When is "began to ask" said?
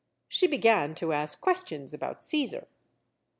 0.47-1.39